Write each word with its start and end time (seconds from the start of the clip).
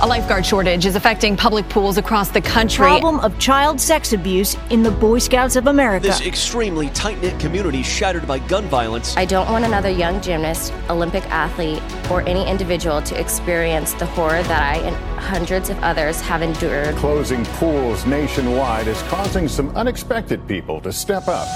A 0.00 0.06
lifeguard 0.06 0.46
shortage 0.46 0.86
is 0.86 0.94
affecting 0.94 1.36
public 1.36 1.68
pools 1.68 1.98
across 1.98 2.28
the 2.28 2.40
country. 2.40 2.86
Problem 2.86 3.18
of 3.18 3.36
child 3.40 3.80
sex 3.80 4.12
abuse 4.12 4.56
in 4.70 4.84
the 4.84 4.92
Boy 4.92 5.18
Scouts 5.18 5.56
of 5.56 5.66
America. 5.66 6.06
This 6.06 6.20
extremely 6.20 6.88
tight 6.90 7.20
knit 7.20 7.40
community 7.40 7.82
shattered 7.82 8.24
by 8.24 8.38
gun 8.38 8.66
violence. 8.66 9.16
I 9.16 9.24
don't 9.24 9.50
want 9.50 9.64
another 9.64 9.90
young 9.90 10.20
gymnast, 10.20 10.72
Olympic 10.88 11.24
athlete, 11.30 11.82
or 12.12 12.20
any 12.28 12.48
individual 12.48 13.02
to 13.02 13.18
experience 13.18 13.92
the 13.94 14.06
horror 14.06 14.40
that 14.44 14.62
I 14.62 14.76
and 14.86 14.94
hundreds 15.18 15.68
of 15.68 15.76
others 15.82 16.20
have 16.20 16.42
endured. 16.42 16.94
Closing 16.94 17.44
pools 17.44 18.06
nationwide 18.06 18.86
is 18.86 19.02
causing 19.08 19.48
some 19.48 19.70
unexpected 19.70 20.46
people 20.46 20.80
to 20.82 20.92
step 20.92 21.26
up. 21.26 21.48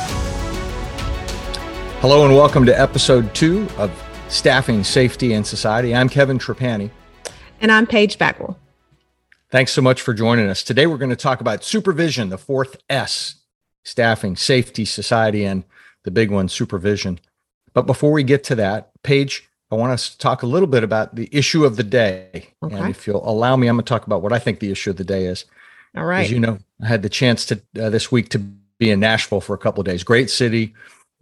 Hello 2.01 2.25
and 2.25 2.35
welcome 2.35 2.67
to 2.67 2.77
episode 2.77 3.33
two 3.37 3.69
of 3.79 3.93
Staffing, 4.27 4.83
Safety, 4.83 5.33
and 5.33 5.47
Society. 5.47 5.95
I'm 5.95 6.09
Kevin 6.09 6.41
Trapani. 6.41 6.91
And 7.63 7.71
I'm 7.71 7.87
Paige 7.87 8.19
Bagwell. 8.19 8.59
Thanks 9.49 9.71
so 9.71 9.81
much 9.81 10.03
for 10.03 10.13
joining 10.13 10.49
us. 10.49 10.65
Today, 10.65 10.89
we're 10.89 10.99
going 10.99 11.11
to 11.11 11.17
talk 11.17 11.41
about 11.41 11.63
supervision, 11.63 12.29
the 12.29 12.37
fourth 12.37 12.77
S 12.91 13.37
staffing, 13.85 14.35
safety, 14.35 14.85
society, 14.85 15.45
and 15.45 15.63
the 16.03 16.11
big 16.11 16.33
one, 16.33 16.49
supervision. 16.49 17.21
But 17.73 17.83
before 17.83 18.11
we 18.11 18.25
get 18.25 18.43
to 18.45 18.57
that, 18.57 18.91
Paige, 19.05 19.49
I 19.71 19.77
want 19.77 19.93
us 19.93 20.11
to 20.11 20.19
talk 20.19 20.43
a 20.43 20.47
little 20.47 20.67
bit 20.67 20.83
about 20.83 21.15
the 21.15 21.29
issue 21.31 21.65
of 21.65 21.77
the 21.77 21.85
day. 21.85 22.49
Okay. 22.65 22.75
And 22.75 22.91
if 22.91 23.07
you'll 23.07 23.29
allow 23.29 23.55
me, 23.55 23.69
I'm 23.69 23.77
going 23.77 23.85
to 23.85 23.89
talk 23.89 24.07
about 24.07 24.23
what 24.23 24.33
I 24.33 24.41
think 24.41 24.59
the 24.59 24.73
issue 24.73 24.91
of 24.91 24.97
the 24.97 25.05
day 25.05 25.27
is. 25.27 25.45
All 25.97 26.05
right. 26.05 26.25
As 26.25 26.33
you 26.33 26.41
know, 26.41 26.59
I 26.83 26.89
had 26.89 27.03
the 27.03 27.09
chance 27.09 27.47
to 27.47 27.63
uh, 27.81 27.91
this 27.91 28.11
week 28.11 28.31
to 28.31 28.41
be 28.41 28.91
in 28.91 28.99
Nashville 28.99 29.41
for 29.41 29.55
a 29.55 29.59
couple 29.59 29.83
of 29.83 29.87
days. 29.87 30.03
Great 30.03 30.31
city. 30.31 30.75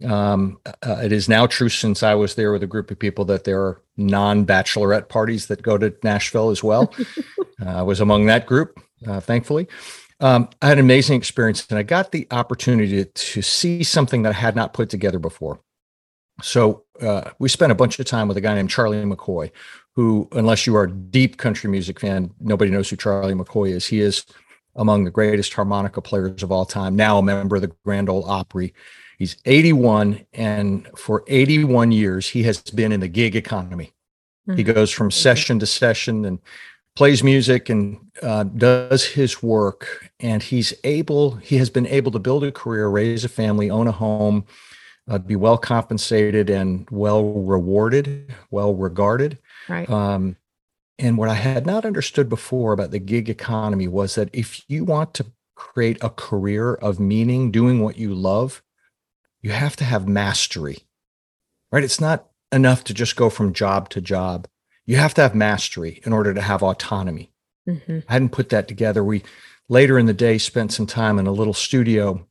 Um, 0.03 0.59
uh, 0.65 1.01
it 1.03 1.11
is 1.11 1.29
now 1.29 1.45
true 1.45 1.69
since 1.69 2.01
I 2.01 2.15
was 2.15 2.33
there 2.33 2.51
with 2.51 2.63
a 2.63 2.67
group 2.67 2.89
of 2.89 2.97
people 2.97 3.25
that 3.25 3.43
there 3.43 3.61
are 3.61 3.81
non 4.01 4.45
bachelorette 4.45 5.09
parties 5.09 5.47
that 5.47 5.61
go 5.61 5.77
to 5.77 5.93
Nashville 6.03 6.49
as 6.49 6.63
well. 6.63 6.93
uh, 7.65 7.65
I 7.65 7.81
was 7.81 7.99
among 7.99 8.25
that 8.25 8.45
group, 8.45 8.79
uh, 9.07 9.19
thankfully. 9.19 9.67
Um, 10.19 10.49
I 10.61 10.67
had 10.67 10.77
an 10.77 10.85
amazing 10.85 11.17
experience 11.17 11.65
and 11.69 11.79
I 11.79 11.83
got 11.83 12.11
the 12.11 12.27
opportunity 12.29 13.03
to, 13.03 13.05
to 13.05 13.41
see 13.41 13.83
something 13.83 14.21
that 14.21 14.29
I 14.29 14.37
had 14.37 14.55
not 14.55 14.73
put 14.73 14.89
together 14.89 15.17
before. 15.17 15.59
So 16.43 16.83
uh, 17.01 17.31
we 17.39 17.49
spent 17.49 17.71
a 17.71 17.75
bunch 17.75 17.99
of 17.99 18.05
time 18.05 18.27
with 18.27 18.37
a 18.37 18.41
guy 18.41 18.53
named 18.53 18.69
Charlie 18.69 19.03
McCoy, 19.03 19.51
who, 19.95 20.27
unless 20.31 20.67
you 20.67 20.75
are 20.75 20.83
a 20.83 20.91
deep 20.91 21.37
country 21.37 21.69
music 21.69 21.99
fan, 21.99 22.31
nobody 22.39 22.71
knows 22.71 22.89
who 22.89 22.95
Charlie 22.95 23.33
McCoy 23.33 23.71
is. 23.71 23.87
He 23.87 23.99
is 23.99 24.25
among 24.75 25.03
the 25.03 25.11
greatest 25.11 25.53
harmonica 25.53 26.01
players 26.01 26.43
of 26.43 26.51
all 26.51 26.65
time, 26.65 26.95
now 26.95 27.17
a 27.17 27.23
member 27.23 27.57
of 27.57 27.63
the 27.63 27.71
Grand 27.83 28.09
Ole 28.09 28.29
Opry. 28.29 28.73
He's 29.21 29.37
81, 29.45 30.25
and 30.33 30.89
for 30.97 31.23
81 31.27 31.91
years, 31.91 32.29
he 32.29 32.41
has 32.41 32.59
been 32.59 32.91
in 32.91 33.01
the 33.01 33.07
gig 33.07 33.35
economy. 33.35 33.93
Mm-hmm. 34.49 34.57
He 34.57 34.63
goes 34.63 34.89
from 34.89 35.11
session 35.11 35.59
to 35.59 35.67
session 35.67 36.25
and 36.25 36.39
plays 36.95 37.23
music 37.23 37.69
and 37.69 37.99
uh, 38.23 38.45
does 38.45 39.05
his 39.05 39.43
work. 39.43 40.09
And 40.19 40.41
he's 40.41 40.73
able, 40.83 41.35
he 41.35 41.57
has 41.57 41.69
been 41.69 41.85
able 41.85 42.11
to 42.13 42.17
build 42.17 42.43
a 42.43 42.51
career, 42.51 42.87
raise 42.87 43.23
a 43.23 43.29
family, 43.29 43.69
own 43.69 43.85
a 43.85 43.91
home, 43.91 44.43
uh, 45.07 45.19
be 45.19 45.35
well 45.35 45.59
compensated 45.59 46.49
and 46.49 46.89
well 46.89 47.23
rewarded, 47.23 48.33
well 48.49 48.73
regarded. 48.73 49.37
Right. 49.69 49.87
Um, 49.87 50.35
and 50.97 51.15
what 51.15 51.29
I 51.29 51.35
had 51.35 51.67
not 51.67 51.85
understood 51.85 52.27
before 52.27 52.73
about 52.73 52.89
the 52.89 52.97
gig 52.97 53.29
economy 53.29 53.87
was 53.87 54.15
that 54.15 54.31
if 54.33 54.63
you 54.67 54.83
want 54.83 55.13
to 55.13 55.27
create 55.55 56.03
a 56.03 56.09
career 56.09 56.73
of 56.73 56.99
meaning, 56.99 57.51
doing 57.51 57.81
what 57.81 57.99
you 57.99 58.15
love, 58.15 58.63
you 59.41 59.51
have 59.51 59.75
to 59.77 59.83
have 59.83 60.07
mastery, 60.07 60.79
right? 61.71 61.83
It's 61.83 62.01
not 62.01 62.27
enough 62.51 62.83
to 62.85 62.93
just 62.93 63.15
go 63.15 63.29
from 63.29 63.53
job 63.53 63.89
to 63.89 64.01
job. 64.01 64.47
You 64.85 64.97
have 64.97 65.13
to 65.15 65.21
have 65.21 65.35
mastery 65.35 66.01
in 66.05 66.13
order 66.13 66.33
to 66.33 66.41
have 66.41 66.63
autonomy. 66.63 67.31
Mm-hmm. 67.67 67.99
I 68.09 68.13
hadn't 68.13 68.31
put 68.31 68.49
that 68.49 68.67
together. 68.67 69.03
We 69.03 69.23
later 69.69 69.97
in 69.97 70.05
the 70.05 70.13
day 70.13 70.37
spent 70.37 70.73
some 70.73 70.87
time 70.87 71.19
in 71.19 71.27
a 71.27 71.31
little 71.31 71.53
studio 71.53 72.27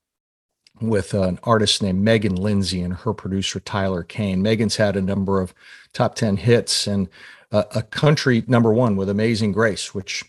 with 0.81 1.15
an 1.15 1.39
artist 1.45 1.83
named 1.83 2.03
Megan 2.03 2.35
Lindsay 2.35 2.81
and 2.83 2.95
her 2.95 3.13
producer 3.13 3.61
Tyler 3.61 4.03
Kane. 4.03 4.43
Megan's 4.43 4.77
had 4.77 4.97
a 4.97 5.03
number 5.03 5.41
of 5.41 5.55
top 5.93 6.15
10 6.15 6.39
hits 6.39 6.87
and 6.87 7.09
a, 7.53 7.65
a 7.77 7.83
country 7.83 8.45
number 8.47 8.73
one 8.73 8.97
with 8.97 9.09
Amazing 9.09 9.53
Grace, 9.53 9.95
which 9.95 10.25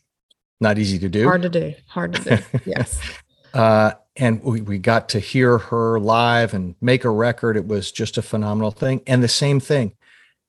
not 0.60 0.78
easy 0.78 1.00
to 1.00 1.10
do. 1.10 1.24
Hard 1.24 1.42
to 1.44 1.50
do. 1.50 1.74
Hard 1.88 2.14
to 2.16 2.38
do. 2.38 2.60
Yes. 2.66 3.00
uh, 3.54 3.92
and 4.16 4.44
we, 4.44 4.62
we 4.62 4.78
got 4.78 5.10
to 5.10 5.20
hear 5.20 5.58
her 5.58 6.00
live 6.00 6.54
and 6.54 6.76
make 6.82 7.06
a 7.06 7.10
record. 7.10 7.56
It 7.58 7.68
was 7.68 7.92
just 7.92 8.18
a 8.18 8.22
phenomenal 8.22 8.72
thing. 8.72 9.02
And 9.08 9.24
the 9.24 9.28
same 9.28 9.60
thing, 9.60 9.94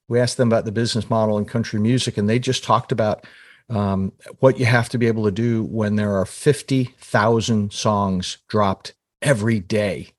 we 0.07 0.19
asked 0.19 0.37
them 0.37 0.49
about 0.49 0.65
the 0.65 0.71
business 0.71 1.09
model 1.09 1.37
in 1.37 1.45
country 1.45 1.79
music, 1.79 2.17
and 2.17 2.29
they 2.29 2.39
just 2.39 2.63
talked 2.63 2.91
about 2.91 3.25
um, 3.69 4.11
what 4.39 4.59
you 4.59 4.65
have 4.65 4.89
to 4.89 4.97
be 4.97 5.07
able 5.07 5.23
to 5.25 5.31
do 5.31 5.63
when 5.63 5.95
there 5.95 6.15
are 6.17 6.25
50,000 6.25 7.71
songs 7.71 8.37
dropped 8.47 8.93
every 9.21 9.59
day. 9.59 10.09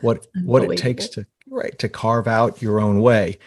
What 0.00 0.26
what 0.44 0.64
it 0.64 0.76
takes 0.78 1.08
to 1.10 1.26
right 1.48 1.78
to 1.78 1.88
carve 1.88 2.26
out 2.26 2.62
your 2.62 2.80
own 2.80 3.00
way. 3.00 3.38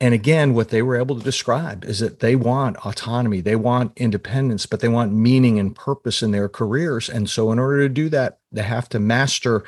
And 0.00 0.14
again, 0.14 0.54
what 0.54 0.70
they 0.70 0.80
were 0.80 0.96
able 0.96 1.16
to 1.16 1.22
describe 1.22 1.84
is 1.84 1.98
that 1.98 2.20
they 2.20 2.34
want 2.34 2.78
autonomy, 2.86 3.42
they 3.42 3.56
want 3.56 3.92
independence, 3.96 4.64
but 4.64 4.80
they 4.80 4.88
want 4.88 5.12
meaning 5.12 5.58
and 5.58 5.76
purpose 5.76 6.22
in 6.22 6.30
their 6.30 6.48
careers. 6.48 7.08
And 7.10 7.28
so, 7.28 7.52
in 7.52 7.58
order 7.58 7.86
to 7.86 7.88
do 7.92 8.08
that, 8.08 8.39
they 8.52 8.62
have 8.62 8.88
to 8.90 8.98
master 8.98 9.64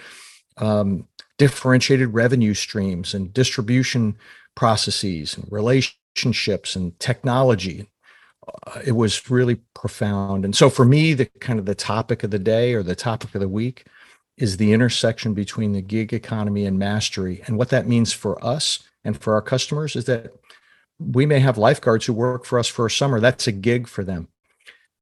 um, 0.56 1.08
differentiated 1.38 2.12
revenue 2.12 2.54
streams 2.54 3.14
and 3.14 3.32
distribution 3.32 4.16
processes 4.54 5.36
and 5.36 5.50
relationships 5.50 6.76
and 6.76 6.98
technology. 7.00 7.88
Uh, 8.66 8.80
it 8.84 8.92
was 8.92 9.30
really 9.30 9.56
profound. 9.74 10.44
And 10.44 10.54
so, 10.54 10.68
for 10.68 10.84
me, 10.84 11.14
the 11.14 11.26
kind 11.40 11.58
of 11.58 11.66
the 11.66 11.74
topic 11.74 12.22
of 12.22 12.30
the 12.30 12.38
day 12.38 12.74
or 12.74 12.82
the 12.82 12.96
topic 12.96 13.34
of 13.34 13.40
the 13.40 13.48
week 13.48 13.86
is 14.36 14.56
the 14.56 14.72
intersection 14.72 15.34
between 15.34 15.72
the 15.72 15.82
gig 15.82 16.12
economy 16.12 16.64
and 16.64 16.78
mastery, 16.78 17.42
and 17.46 17.56
what 17.56 17.68
that 17.68 17.86
means 17.86 18.12
for 18.12 18.44
us 18.44 18.80
and 19.04 19.20
for 19.20 19.34
our 19.34 19.42
customers 19.42 19.94
is 19.94 20.06
that 20.06 20.32
we 20.98 21.26
may 21.26 21.40
have 21.40 21.58
lifeguards 21.58 22.06
who 22.06 22.12
work 22.12 22.44
for 22.44 22.58
us 22.58 22.68
for 22.68 22.86
a 22.86 22.90
summer. 22.90 23.20
That's 23.20 23.46
a 23.46 23.52
gig 23.52 23.88
for 23.88 24.04
them. 24.04 24.28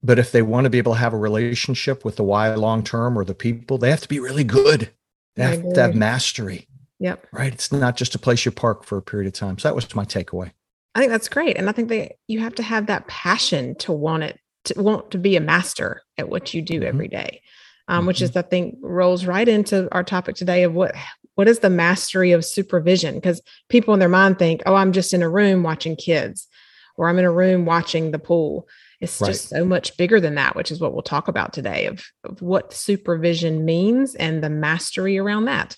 But 0.03 0.19
if 0.19 0.33
they 0.33 0.43
want 0.43 0.65
to 0.65 0.71
be 0.71 0.79
able 0.79 0.95
to 0.95 0.99
have 0.99 1.13
a 1.13 1.19
relationship 1.19 2.05
with 2.05 2.17
the 2.17 2.25
Y 2.25 2.55
long 2.55 2.83
term 2.83 3.19
or 3.19 3.25
the 3.25 3.35
people, 3.35 3.79
they 3.79 3.91
have 3.91 4.01
to 4.01 4.09
be 4.09 4.21
really 4.21 4.45
good. 4.45 4.91
They 5.37 5.43
have 5.43 5.73
to 5.75 5.81
have 5.81 5.95
mastery. 5.95 6.69
Yep. 6.99 7.27
Right. 7.33 7.53
It's 7.53 7.73
not 7.73 7.97
just 7.97 8.15
a 8.15 8.19
place 8.19 8.45
you 8.45 8.51
park 8.51 8.85
for 8.85 8.99
a 8.99 9.03
period 9.03 9.27
of 9.27 9.33
time. 9.33 9.59
So 9.59 9.69
that 9.69 9.75
was 9.75 9.95
my 9.95 10.05
takeaway. 10.05 10.53
I 10.95 11.01
think 11.01 11.11
that's 11.11 11.29
great. 11.29 11.57
And 11.57 11.69
I 11.69 11.73
think 11.73 11.89
that 11.89 12.13
you 12.29 12.41
have 12.41 12.55
to 12.57 12.63
have 12.63 12.87
that 12.87 13.07
passion 13.07 13.75
to 13.77 13.93
want 13.93 14.25
it, 14.25 14.39
to 14.65 14.83
want 14.83 15.11
to 15.13 15.19
be 15.19 15.37
a 15.37 15.41
master 15.41 16.03
at 16.19 16.29
what 16.29 16.53
you 16.53 16.63
do 16.63 16.81
mm-hmm. 16.81 16.89
every 16.89 17.09
day. 17.09 17.43
Um, 17.89 18.01
mm-hmm. 18.01 18.09
Which 18.09 18.23
is, 18.23 18.37
I 18.37 18.43
think, 18.43 18.77
rolls 18.83 19.25
right 19.25 19.49
into 19.49 19.89
our 19.93 20.05
topic 20.05 20.37
today 20.37 20.63
of 20.63 20.75
what 20.75 20.95
what 21.35 21.49
is 21.49 21.61
the 21.61 21.71
mastery 21.71 22.33
of 22.33 22.45
supervision? 22.45 23.15
Because 23.15 23.41
people 23.69 23.95
in 23.95 24.01
their 24.01 24.09
mind 24.09 24.39
think, 24.39 24.63
oh, 24.67 24.75
I'm 24.75 24.93
just 24.93 25.15
in 25.15 25.23
a 25.23 25.29
room 25.29 25.63
watching 25.63 25.97
kids, 25.97 26.47
or 26.97 27.09
I'm 27.09 27.19
in 27.19 27.25
a 27.25 27.33
room 27.33 27.65
watching 27.65 28.11
the 28.11 28.19
pool. 28.19 28.69
It's 29.01 29.21
right. 29.21 29.29
just 29.29 29.49
so 29.49 29.65
much 29.65 29.97
bigger 29.97 30.21
than 30.21 30.35
that, 30.35 30.55
which 30.55 30.71
is 30.71 30.81
what 30.81 30.93
we'll 30.93 31.03
talk 31.03 31.29
about 31.29 31.53
today 31.53 31.87
of, 31.87 32.05
of 32.25 32.43
what 32.43 32.73
supervision 32.73 33.65
means 33.65 34.15
and 34.15 34.45
the 34.45 34.51
mastery 34.51 35.17
around 35.17 35.47
that. 35.47 35.77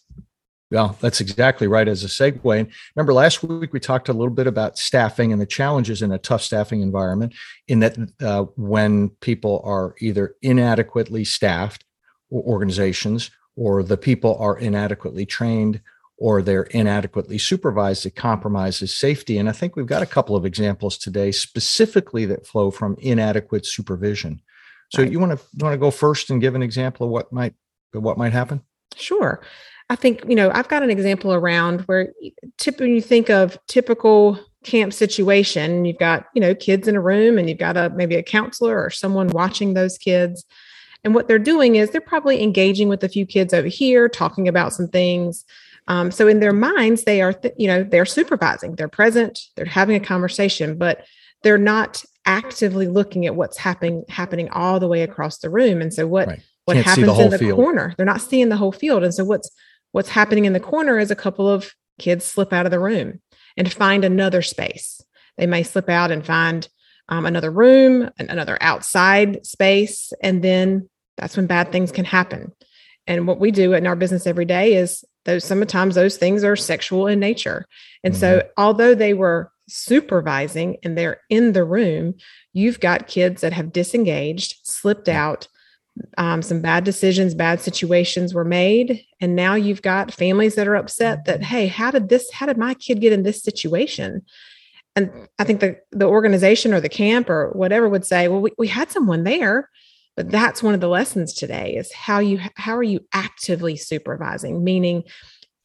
Well, 0.73 0.97
that's 1.01 1.21
exactly 1.21 1.67
right 1.67 1.87
as 1.87 2.03
a 2.03 2.07
segue. 2.07 2.59
And 2.59 2.71
remember, 2.97 3.13
last 3.13 3.43
week 3.43 3.75
we 3.75 3.79
talked 3.79 4.09
a 4.09 4.15
little 4.15 4.33
bit 4.33 4.47
about 4.47 4.79
staffing 4.79 5.31
and 5.31 5.41
the 5.41 5.47
challenges 5.47 6.01
in 6.01 6.13
a 6.13 6.19
tough 6.19 6.41
staffing 6.41 6.81
environment, 6.81 7.35
in 7.69 7.81
that 7.81 7.99
uh, 8.23 8.45
when 8.57 9.11
people 9.21 9.61
are 9.65 9.95
either 10.01 10.35
inadequately 10.41 11.25
staffed 11.25 11.85
or 12.31 12.43
organizations 12.45 13.31
or 13.55 13.83
the 13.83 13.99
people 13.99 14.37
are 14.39 14.59
inadequately 14.59 15.27
trained 15.27 15.81
or 16.23 16.41
they're 16.41 16.63
inadequately 16.71 17.37
supervised, 17.37 18.07
it 18.07 18.15
compromises 18.15 18.97
safety. 18.97 19.39
And 19.39 19.49
I 19.49 19.53
think 19.53 19.75
we've 19.75 19.87
got 19.87 20.03
a 20.03 20.07
couple 20.07 20.37
of 20.37 20.47
examples 20.47 20.97
today 20.97 21.33
specifically 21.33 22.27
that 22.27 22.47
flow 22.47 22.71
from 22.71 22.97
inadequate 23.01 23.67
supervision. 23.67 24.41
So 24.93 25.03
right. 25.03 25.11
you 25.11 25.19
want 25.19 25.37
to 25.37 25.45
you 25.53 25.65
want 25.65 25.75
to 25.75 25.79
go 25.79 25.91
first 25.91 26.31
and 26.31 26.41
give 26.41 26.55
an 26.55 26.63
example 26.63 27.07
of 27.07 27.11
what 27.11 27.33
might 27.33 27.55
what 27.93 28.19
might 28.19 28.33
happen? 28.33 28.63
Sure. 28.95 29.43
I 29.91 29.97
think, 29.97 30.23
you 30.29 30.37
know, 30.37 30.53
I've 30.55 30.69
got 30.69 30.85
an 30.85 30.91
example 30.91 31.35
around 31.35 31.81
where 31.83 32.13
tip, 32.57 32.79
when 32.79 32.95
you 32.95 33.03
think 33.03 33.29
of 33.29 33.59
typical 33.67 34.39
camp 34.63 34.93
situation, 34.93 35.85
you've 35.85 35.99
got, 35.99 36.27
you 36.37 36.41
know, 36.41 36.55
kids 36.55 36.87
in 36.87 36.95
a 36.95 37.01
room 37.01 37.37
and 37.37 37.49
you've 37.49 37.59
got 37.59 37.77
a 37.77 37.91
maybe 37.91 38.15
a 38.15 38.23
counselor 38.23 38.81
or 38.81 38.91
someone 38.91 39.27
watching 39.29 39.75
those 39.75 39.99
kids. 39.99 40.45
And 41.03 41.17
what 41.17 41.27
they're 41.27 41.41
doing 41.41 41.75
is 41.75 41.91
they're 41.91 42.01
probably 42.01 42.45
engaging 42.45 42.89
with 42.89 43.03
a 43.03 43.09
few 43.09 43.27
kids 43.27 43.53
over 43.53 43.67
here, 43.67 44.09
talking 44.09 44.47
about 44.47 44.73
some 44.73 44.87
things. 44.87 45.45
Um, 45.89 46.11
so 46.11 46.29
in 46.29 46.41
their 46.41 46.53
minds, 46.53 47.05
they 47.05 47.21
are, 47.23 47.33
th- 47.33 47.55
you 47.59 47.67
know, 47.67 47.83
they're 47.83 48.07
supervising, 48.07 48.77
they're 48.77 48.89
present, 48.89 49.41
they're 49.57 49.65
having 49.65 49.97
a 49.97 50.01
conversation, 50.01 50.79
but 50.79 51.05
they're 51.43 51.59
not 51.59 52.05
actively 52.25 52.87
looking 52.87 53.27
at 53.27 53.35
what's 53.35 53.59
happening 53.59 54.05
happening 54.09 54.49
all 54.51 54.79
the 54.79 54.87
way 54.87 55.03
across 55.03 55.39
the 55.39 55.51
room. 55.51 55.83
And 55.83 55.93
so 55.93 56.07
what 56.07 56.29
right. 56.29 56.43
what 56.67 56.75
Can't 56.75 56.87
happens 56.87 57.07
the 57.07 57.25
in 57.25 57.31
the 57.31 57.39
field. 57.39 57.57
corner? 57.57 57.95
They're 57.97 58.07
not 58.07 58.21
seeing 58.21 58.49
the 58.49 58.57
whole 58.57 58.73
field. 58.73 59.03
And 59.03 59.13
so 59.13 59.25
what's 59.25 59.51
what's 59.91 60.09
happening 60.09 60.45
in 60.45 60.53
the 60.53 60.61
corner 60.61 60.99
is 60.99 61.11
a 61.11 61.17
couple 61.17 61.49
of 61.49 61.73
kids 61.99 62.25
slip 62.25 62.53
out 62.53 62.67
of 62.67 62.73
the 62.73 62.81
room 62.81 63.21
and 63.57 63.73
find 63.73 64.05
another 64.05 64.43
space. 64.43 65.01
They 65.37 65.47
may 65.47 65.63
slip 65.63 65.89
out 65.89 66.11
and 66.11 66.25
find 66.25 66.69
um, 67.09 67.27
another 67.27 67.51
room, 67.51 68.09
another 68.19 68.57
outside 68.61 69.45
space, 69.45 70.13
and 70.23 70.43
then 70.43 70.89
that's 71.17 71.37
when 71.37 71.47
bad 71.47 71.73
things 71.73 71.93
can 71.93 72.05
happen. 72.05 72.53
And 73.07 73.27
what 73.27 73.41
we 73.41 73.51
do 73.51 73.73
in 73.73 73.87
our 73.87 73.97
business 73.97 74.27
every 74.27 74.45
day 74.45 74.75
is 74.75 75.05
those 75.25 75.45
sometimes 75.45 75.95
those 75.95 76.17
things 76.17 76.45
are 76.45 76.57
sexual 76.57 77.07
in 77.07 77.21
nature. 77.21 77.67
And 78.05 78.15
mm-hmm. 78.15 78.21
so 78.21 78.43
although 78.57 78.95
they 78.95 79.15
were 79.15 79.51
supervising 79.69 80.77
and 80.83 80.97
they're 80.97 81.21
in 81.31 81.53
the 81.53 81.65
room, 81.65 82.15
you've 82.53 82.81
got 82.81 83.07
kids 83.07 83.41
that 83.41 83.53
have 83.53 83.73
disengaged, 83.73 84.57
slipped 84.65 85.09
out, 85.09 85.49
um, 86.19 86.43
some 86.43 86.61
bad 86.61 86.85
decisions, 86.85 87.35
bad 87.35 87.61
situations 87.61 88.35
were 88.35 88.45
made. 88.45 89.05
And 89.21 89.37
now 89.37 89.55
you've 89.55 89.83
got 89.83 90.13
families 90.13 90.55
that 90.55 90.69
are 90.69 90.77
upset 90.77 91.27
that, 91.27 91.43
hey, 91.43 91.67
how 91.67 91.91
did 91.91 92.09
this, 92.09 92.31
how 92.33 92.47
did 92.47 92.59
my 92.59 92.75
kid 92.75 93.01
get 93.01 93.13
in 93.13 93.23
this 93.23 93.43
situation? 93.43 94.23
And 94.97 95.11
I 95.39 95.45
think 95.45 95.61
the, 95.61 95.79
the 95.91 96.07
organization 96.07 96.75
or 96.75 96.81
the 96.81 96.89
camp 96.89 97.31
or 97.31 97.51
whatever 97.53 97.89
would 97.89 98.05
say, 98.05 98.29
well, 98.29 98.41
we, 98.41 98.53
we 98.59 98.69
had 98.69 98.91
someone 98.91 99.25
there 99.25 99.71
but 100.17 100.31
that's 100.31 100.63
one 100.63 100.75
of 100.75 100.81
the 100.81 100.89
lessons 100.89 101.33
today 101.35 101.75
is 101.77 101.93
how 101.93 102.19
you 102.19 102.41
how 102.57 102.77
are 102.77 102.83
you 102.83 103.01
actively 103.13 103.77
supervising? 103.77 104.63
Meaning 104.63 105.05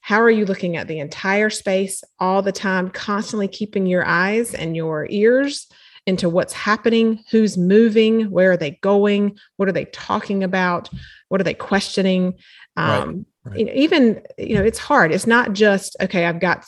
how 0.01 0.21
are 0.21 0.31
you 0.31 0.45
looking 0.45 0.77
at 0.77 0.87
the 0.87 0.99
entire 0.99 1.49
space 1.49 2.03
all 2.19 2.41
the 2.41 2.51
time 2.51 2.89
constantly 2.89 3.47
keeping 3.47 3.85
your 3.85 4.05
eyes 4.05 4.53
and 4.53 4.75
your 4.75 5.07
ears 5.09 5.67
into 6.05 6.29
what's 6.29 6.53
happening 6.53 7.21
who's 7.31 7.57
moving 7.57 8.31
where 8.31 8.51
are 8.51 8.57
they 8.57 8.71
going 8.81 9.37
what 9.57 9.67
are 9.67 9.73
they 9.73 9.83
talking 9.85 10.43
about 10.43 10.89
what 11.29 11.41
are 11.41 11.43
they 11.43 11.53
questioning? 11.53 12.35
Um, 12.75 13.25
right, 13.43 13.51
right. 13.51 13.59
You 13.59 13.65
know, 13.65 13.71
even 13.75 14.21
you 14.37 14.55
know 14.55 14.63
it's 14.63 14.79
hard. 14.79 15.11
It's 15.11 15.27
not 15.27 15.53
just 15.53 15.95
okay 16.01 16.25
i've 16.25 16.39
got 16.39 16.65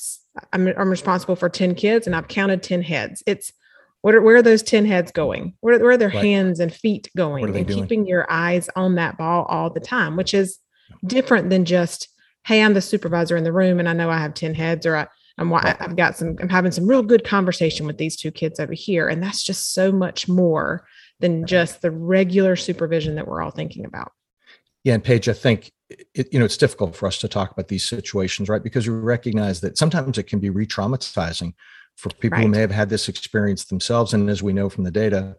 I'm, 0.53 0.67
I'm 0.67 0.89
responsible 0.89 1.35
for 1.35 1.49
10 1.49 1.75
kids 1.75 2.07
and 2.07 2.15
i've 2.15 2.27
counted 2.27 2.63
10 2.63 2.81
heads. 2.81 3.23
It's 3.25 3.51
what 4.01 4.15
are, 4.15 4.21
where 4.21 4.37
are 4.37 4.41
those 4.41 4.63
10 4.63 4.85
heads 4.85 5.11
going? 5.11 5.53
Where, 5.61 5.79
where 5.79 5.91
are 5.91 5.97
their 5.97 6.09
right. 6.09 6.23
hands 6.23 6.59
and 6.59 6.73
feet 6.73 7.09
going? 7.15 7.43
And 7.43 7.67
doing? 7.67 7.79
keeping 7.79 8.07
your 8.07 8.25
eyes 8.31 8.69
on 8.75 8.95
that 8.95 9.17
ball 9.17 9.45
all 9.45 9.69
the 9.69 9.79
time, 9.79 10.15
which 10.15 10.33
is 10.33 10.57
different 11.05 11.49
than 11.49 11.65
just, 11.65 12.07
hey, 12.45 12.63
I'm 12.63 12.73
the 12.73 12.81
supervisor 12.81 13.35
in 13.35 13.43
the 13.43 13.51
room 13.51 13.79
and 13.79 13.89
I 13.89 13.93
know 13.93 14.09
I 14.09 14.17
have 14.19 14.33
10 14.33 14.55
heads 14.55 14.85
or 14.85 14.95
I, 14.95 15.07
I'm, 15.37 15.53
I've 15.53 15.95
got 15.95 16.17
some, 16.17 16.35
I'm 16.41 16.49
having 16.49 16.71
some 16.71 16.87
real 16.87 17.03
good 17.03 17.23
conversation 17.23 17.85
with 17.85 17.97
these 17.97 18.17
two 18.17 18.31
kids 18.31 18.59
over 18.59 18.73
here. 18.73 19.07
And 19.07 19.21
that's 19.23 19.43
just 19.43 19.73
so 19.73 19.91
much 19.91 20.27
more 20.27 20.85
than 21.19 21.45
just 21.45 21.81
the 21.81 21.91
regular 21.91 22.55
supervision 22.55 23.15
that 23.15 23.27
we're 23.27 23.41
all 23.41 23.51
thinking 23.51 23.85
about. 23.85 24.11
Yeah. 24.83 24.93
And 24.93 25.03
Paige, 25.03 25.27
I 25.27 25.33
think 25.33 25.71
it, 25.89 26.27
you 26.31 26.39
know, 26.39 26.45
it's 26.45 26.57
difficult 26.57 26.95
for 26.95 27.07
us 27.07 27.17
to 27.19 27.27
talk 27.27 27.51
about 27.51 27.67
these 27.67 27.87
situations, 27.87 28.47
right? 28.47 28.63
Because 28.63 28.87
we 28.87 28.95
recognize 28.95 29.59
that 29.61 29.77
sometimes 29.77 30.17
it 30.17 30.23
can 30.23 30.39
be 30.39 30.49
re-traumatizing 30.49 31.53
for 31.99 32.09
people 32.09 32.37
right. 32.37 32.43
who 32.43 32.49
may 32.49 32.61
have 32.61 32.71
had 32.71 32.89
this 32.89 33.09
experience 33.09 33.65
themselves. 33.65 34.13
And 34.13 34.29
as 34.29 34.41
we 34.41 34.53
know 34.53 34.69
from 34.69 34.85
the 34.85 34.91
data, 34.91 35.35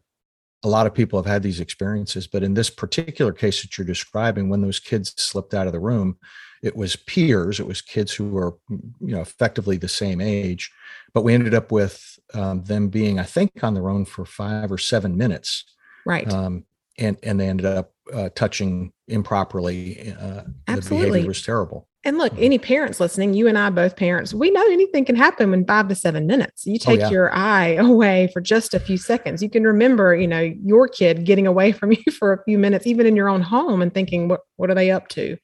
a 0.62 0.68
lot 0.68 0.86
of 0.86 0.92
people 0.92 1.18
have 1.18 1.30
had 1.30 1.42
these 1.42 1.58
experiences. 1.58 2.26
But 2.26 2.42
in 2.42 2.52
this 2.52 2.68
particular 2.68 3.32
case 3.32 3.62
that 3.62 3.78
you're 3.78 3.86
describing, 3.86 4.50
when 4.50 4.60
those 4.60 4.78
kids 4.78 5.14
slipped 5.16 5.54
out 5.54 5.66
of 5.66 5.72
the 5.72 5.80
room, 5.80 6.18
it 6.62 6.76
was 6.76 6.96
peers, 6.96 7.60
it 7.60 7.66
was 7.66 7.80
kids 7.80 8.12
who 8.12 8.28
were, 8.28 8.58
you 8.68 9.14
know, 9.14 9.22
effectively 9.22 9.78
the 9.78 9.88
same 9.88 10.20
age. 10.20 10.70
But 11.14 11.24
we 11.24 11.32
ended 11.32 11.54
up 11.54 11.72
with 11.72 12.18
um, 12.34 12.62
them 12.64 12.88
being, 12.88 13.18
I 13.18 13.24
think, 13.24 13.64
on 13.64 13.72
their 13.72 13.88
own 13.88 14.04
for 14.04 14.26
five 14.26 14.70
or 14.70 14.76
seven 14.76 15.16
minutes. 15.16 15.64
Right. 16.04 16.30
Um, 16.30 16.66
and 16.98 17.16
and 17.22 17.40
they 17.40 17.48
ended 17.48 17.64
up 17.64 17.94
uh, 18.12 18.28
touching 18.34 18.92
improperly. 19.08 20.12
Uh, 20.12 20.42
Absolutely. 20.68 21.06
The 21.06 21.10
behavior 21.12 21.28
was 21.28 21.42
terrible. 21.42 21.88
And 22.02 22.16
look, 22.16 22.32
mm-hmm. 22.32 22.44
any 22.44 22.58
parents 22.58 22.98
listening, 22.98 23.34
you 23.34 23.46
and 23.46 23.58
I 23.58 23.68
both 23.68 23.94
parents, 23.94 24.32
we 24.32 24.50
know 24.50 24.64
anything 24.70 25.04
can 25.04 25.16
happen 25.16 25.52
in 25.52 25.66
five 25.66 25.88
to 25.88 25.94
seven 25.94 26.26
minutes. 26.26 26.64
You 26.64 26.78
oh, 26.80 26.84
take 26.84 27.00
oh, 27.00 27.04
yeah. 27.04 27.10
your 27.10 27.34
eye 27.34 27.66
away 27.78 28.30
for 28.32 28.40
just 28.40 28.72
a 28.72 28.80
few 28.80 28.96
seconds. 28.96 29.42
You 29.42 29.50
can 29.50 29.64
remember, 29.64 30.14
you 30.14 30.26
know, 30.26 30.40
your 30.40 30.88
kid 30.88 31.26
getting 31.26 31.46
away 31.46 31.72
from 31.80 31.92
you 31.92 32.12
for 32.18 32.32
a 32.32 32.42
few 32.44 32.56
minutes, 32.56 32.86
even 32.86 33.04
in 33.06 33.16
your 33.16 33.28
own 33.28 33.42
home, 33.42 33.82
and 33.82 33.92
thinking, 33.92 34.28
what 34.28 34.40
what 34.56 34.70
are 34.70 34.74
they 34.74 34.90
up 34.90 35.08
to? 35.08 35.36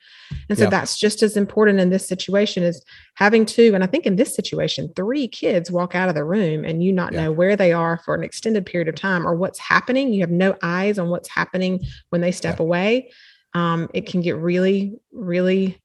And 0.49 0.59
so 0.59 0.65
yeah. 0.65 0.71
that's 0.71 0.99
just 0.99 1.23
as 1.23 1.37
important 1.37 1.79
in 1.79 1.91
this 1.91 2.07
situation 2.07 2.63
as 2.63 2.83
having 3.17 3.45
two, 3.45 3.75
and 3.75 3.85
I 3.85 3.87
think 3.87 4.07
in 4.07 4.17
this 4.17 4.35
situation, 4.35 4.91
three 4.97 5.29
kids 5.29 5.71
walk 5.71 5.95
out 5.95 6.09
of 6.09 6.15
the 6.15 6.25
room 6.25 6.65
and 6.65 6.83
you 6.83 6.93
not 6.93 7.13
yeah. 7.13 7.25
know 7.25 7.33
where 7.33 7.57
they 7.57 7.73
are 7.73 8.01
for 8.05 8.15
an 8.15 8.23
extended 8.23 8.65
period 8.65 8.89
of 8.89 8.95
time 8.95 9.27
or 9.27 9.35
what's 9.35 9.59
happening. 9.59 10.13
You 10.13 10.21
have 10.21 10.31
no 10.31 10.57
eyes 10.63 10.99
on 10.99 11.11
what's 11.11 11.29
happening 11.29 11.81
when 12.11 12.23
they 12.23 12.33
step 12.33 12.61
away. 12.61 13.11
Um, 13.55 13.89
it 13.95 14.07
can 14.07 14.21
get 14.21 14.37
really, 14.37 14.95
really 15.13 15.81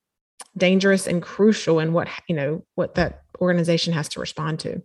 dangerous 0.57 1.07
and 1.07 1.21
crucial 1.21 1.79
in 1.79 1.93
what 1.93 2.07
you 2.27 2.35
know 2.35 2.63
what 2.75 2.95
that 2.95 3.23
organization 3.39 3.93
has 3.93 4.09
to 4.09 4.19
respond 4.19 4.59
to. 4.59 4.81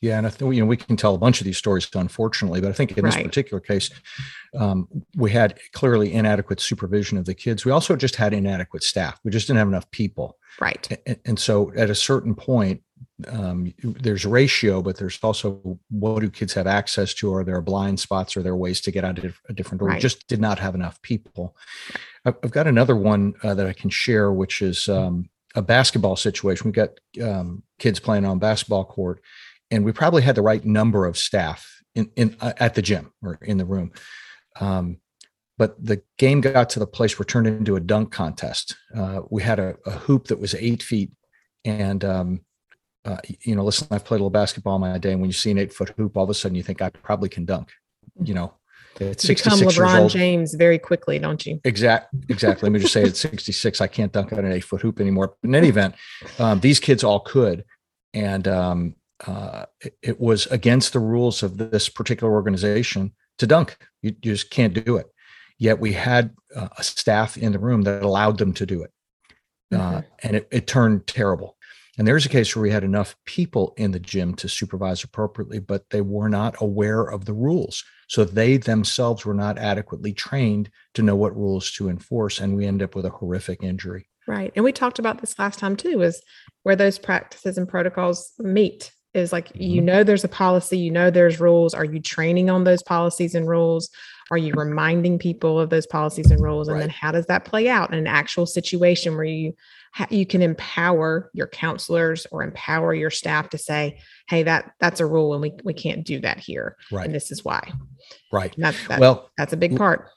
Yeah 0.00 0.16
and 0.16 0.26
i 0.26 0.30
think 0.30 0.54
you 0.54 0.60
know 0.60 0.66
we 0.66 0.76
can 0.76 0.96
tell 0.96 1.14
a 1.14 1.18
bunch 1.18 1.40
of 1.40 1.44
these 1.44 1.58
stories 1.58 1.88
unfortunately 1.92 2.60
but 2.60 2.68
i 2.68 2.72
think 2.72 2.96
in 2.96 3.04
right. 3.04 3.12
this 3.12 3.22
particular 3.22 3.60
case 3.60 3.90
um, 4.56 4.88
we 5.16 5.30
had 5.30 5.58
clearly 5.72 6.12
inadequate 6.12 6.60
supervision 6.60 7.18
of 7.18 7.24
the 7.24 7.34
kids. 7.34 7.64
We 7.64 7.72
also 7.72 7.96
just 7.96 8.16
had 8.16 8.32
inadequate 8.32 8.82
staff. 8.82 9.18
We 9.24 9.30
just 9.30 9.46
didn't 9.46 9.58
have 9.58 9.68
enough 9.68 9.90
people. 9.90 10.38
Right. 10.60 10.98
And, 11.06 11.18
and 11.24 11.38
so 11.38 11.72
at 11.76 11.90
a 11.90 11.94
certain 11.94 12.34
point 12.34 12.82
um, 13.28 13.72
there's 13.82 14.24
ratio 14.24 14.80
but 14.82 14.96
there's 14.96 15.18
also 15.22 15.78
what 15.90 16.20
do 16.20 16.30
kids 16.30 16.54
have 16.54 16.66
access 16.66 17.14
to? 17.14 17.34
Are 17.34 17.44
there 17.44 17.60
blind 17.60 18.00
spots? 18.00 18.36
Or 18.36 18.42
there 18.42 18.56
ways 18.56 18.80
to 18.82 18.90
get 18.90 19.04
out 19.04 19.18
of 19.18 19.40
a 19.48 19.52
different 19.52 19.80
door? 19.80 19.88
Right. 19.88 19.96
we 19.96 20.00
just 20.00 20.26
did 20.28 20.40
not 20.40 20.58
have 20.58 20.74
enough 20.74 21.00
people 21.02 21.56
I've 22.24 22.50
got 22.50 22.66
another 22.66 22.96
one 22.96 23.34
uh, 23.42 23.54
that 23.54 23.66
I 23.66 23.72
can 23.72 23.90
share, 23.90 24.32
which 24.32 24.60
is 24.62 24.88
um, 24.88 25.28
a 25.54 25.62
basketball 25.62 26.16
situation. 26.16 26.66
We've 26.66 26.74
got 26.74 26.90
um, 27.22 27.62
kids 27.78 28.00
playing 28.00 28.24
on 28.24 28.38
basketball 28.38 28.84
court, 28.84 29.20
and 29.70 29.84
we 29.84 29.92
probably 29.92 30.22
had 30.22 30.34
the 30.34 30.42
right 30.42 30.64
number 30.64 31.06
of 31.06 31.16
staff 31.16 31.82
in, 31.94 32.10
in 32.16 32.36
uh, 32.40 32.52
at 32.58 32.74
the 32.74 32.82
gym 32.82 33.12
or 33.22 33.38
in 33.42 33.58
the 33.58 33.64
room. 33.64 33.92
Um, 34.60 34.98
but 35.56 35.82
the 35.84 36.02
game 36.18 36.40
got 36.40 36.70
to 36.70 36.78
the 36.78 36.86
place 36.86 37.18
where 37.18 37.24
it 37.24 37.28
turned 37.28 37.48
into 37.48 37.76
a 37.76 37.80
dunk 37.80 38.12
contest. 38.12 38.76
Uh, 38.94 39.22
we 39.30 39.42
had 39.42 39.58
a, 39.58 39.76
a, 39.86 39.90
hoop 39.90 40.28
that 40.28 40.38
was 40.38 40.54
eight 40.54 40.82
feet, 40.82 41.10
and 41.64 42.04
um, 42.04 42.40
uh, 43.04 43.16
you 43.40 43.56
know, 43.56 43.64
listen, 43.64 43.88
I've 43.90 44.04
played 44.04 44.18
a 44.18 44.22
little 44.22 44.30
basketball 44.30 44.78
my 44.78 44.98
day, 44.98 45.12
and 45.12 45.20
when 45.20 45.28
you 45.28 45.34
see 45.34 45.50
an 45.50 45.58
eight 45.58 45.72
foot 45.72 45.92
hoop, 45.96 46.16
all 46.16 46.24
of 46.24 46.30
a 46.30 46.34
sudden 46.34 46.54
you 46.54 46.62
think 46.62 46.80
I 46.80 46.90
probably 46.90 47.28
can 47.28 47.44
dunk. 47.44 47.72
You 48.22 48.34
know, 48.34 48.54
become 48.98 49.58
LeBron 49.58 50.10
James 50.10 50.54
very 50.54 50.78
quickly, 50.78 51.18
don't 51.18 51.44
you? 51.46 51.60
Exact, 51.64 52.14
exactly. 52.28 52.66
Let 52.66 52.72
me 52.72 52.80
just 52.80 52.92
say, 52.92 53.02
at 53.02 53.16
66, 53.16 53.80
I 53.80 53.86
can't 53.86 54.12
dunk 54.12 54.32
on 54.32 54.44
an 54.44 54.52
eight 54.52 54.64
foot 54.64 54.80
hoop 54.80 55.00
anymore. 55.00 55.34
But 55.40 55.48
in 55.48 55.54
any 55.54 55.68
event, 55.68 55.94
um, 56.38 56.60
these 56.60 56.80
kids 56.80 57.04
all 57.04 57.20
could, 57.20 57.64
and 58.12 58.46
um, 58.48 58.96
uh, 59.26 59.66
it, 59.80 59.98
it, 60.02 60.20
was 60.20 60.46
against 60.46 60.92
the 60.92 61.00
rules 61.00 61.42
of 61.42 61.58
this 61.58 61.88
particular 61.88 62.32
organization 62.32 63.12
to 63.38 63.46
dunk. 63.46 63.76
You, 64.02 64.14
you 64.22 64.32
just 64.32 64.50
can't 64.50 64.72
do 64.72 64.96
it. 64.96 65.06
Yet 65.58 65.80
we 65.80 65.92
had 65.92 66.34
uh, 66.54 66.68
a 66.76 66.82
staff 66.82 67.36
in 67.36 67.52
the 67.52 67.58
room 67.58 67.82
that 67.82 68.02
allowed 68.02 68.38
them 68.38 68.52
to 68.54 68.66
do 68.66 68.82
it, 68.82 68.92
uh, 69.72 69.76
mm-hmm. 69.76 70.00
and 70.22 70.36
it, 70.36 70.48
it 70.50 70.66
turned 70.66 71.06
terrible. 71.06 71.56
And 71.98 72.06
there's 72.06 72.24
a 72.24 72.30
case 72.30 72.54
where 72.54 72.62
we 72.62 72.70
had 72.70 72.84
enough 72.84 73.16
people 73.26 73.74
in 73.76 73.90
the 73.90 73.98
gym 73.98 74.34
to 74.36 74.48
supervise 74.48 75.02
appropriately, 75.02 75.58
but 75.58 75.90
they 75.90 76.00
were 76.00 76.28
not 76.28 76.54
aware 76.60 77.02
of 77.02 77.24
the 77.24 77.32
rules. 77.32 77.84
So 78.08 78.24
they 78.24 78.56
themselves 78.56 79.26
were 79.26 79.34
not 79.34 79.58
adequately 79.58 80.12
trained 80.12 80.70
to 80.94 81.02
know 81.02 81.16
what 81.16 81.36
rules 81.36 81.72
to 81.72 81.88
enforce. 81.88 82.38
And 82.38 82.54
we 82.54 82.66
end 82.66 82.82
up 82.82 82.94
with 82.94 83.04
a 83.04 83.10
horrific 83.10 83.62
injury. 83.62 84.08
Right. 84.28 84.52
And 84.54 84.64
we 84.64 84.72
talked 84.72 84.98
about 84.98 85.20
this 85.20 85.38
last 85.38 85.58
time 85.58 85.74
too, 85.76 86.02
is 86.02 86.22
where 86.62 86.76
those 86.76 86.98
practices 86.98 87.58
and 87.58 87.68
protocols 87.68 88.32
meet 88.38 88.92
is 89.14 89.32
like, 89.32 89.48
mm-hmm. 89.48 89.62
you 89.62 89.80
know, 89.80 90.04
there's 90.04 90.24
a 90.24 90.28
policy, 90.28 90.78
you 90.78 90.90
know, 90.90 91.10
there's 91.10 91.40
rules. 91.40 91.74
Are 91.74 91.84
you 91.84 92.00
training 92.00 92.48
on 92.48 92.64
those 92.64 92.82
policies 92.82 93.34
and 93.34 93.48
rules? 93.48 93.90
Are 94.30 94.38
you 94.38 94.52
reminding 94.54 95.18
people 95.18 95.58
of 95.58 95.70
those 95.70 95.86
policies 95.86 96.30
and 96.30 96.40
rules? 96.40 96.68
And 96.68 96.76
right. 96.76 96.80
then 96.80 96.90
how 96.90 97.10
does 97.10 97.26
that 97.26 97.46
play 97.46 97.68
out 97.68 97.92
in 97.92 97.98
an 97.98 98.06
actual 98.06 98.46
situation 98.46 99.16
where 99.16 99.24
you 99.24 99.54
you 100.10 100.26
can 100.26 100.42
empower 100.42 101.30
your 101.32 101.46
counselors 101.46 102.26
or 102.30 102.42
empower 102.42 102.94
your 102.94 103.10
staff 103.10 103.50
to 103.50 103.58
say, 103.58 104.00
"Hey, 104.28 104.42
that 104.44 104.72
that's 104.80 105.00
a 105.00 105.06
rule, 105.06 105.32
and 105.32 105.42
we 105.42 105.52
we 105.64 105.74
can't 105.74 106.04
do 106.04 106.20
that 106.20 106.38
here, 106.38 106.76
right. 106.92 107.06
and 107.06 107.14
this 107.14 107.30
is 107.30 107.44
why." 107.44 107.72
Right. 108.32 108.54
That's, 108.56 108.88
that, 108.88 109.00
well, 109.00 109.30
that's 109.36 109.52
a 109.52 109.56
big 109.56 109.76
part. 109.76 110.08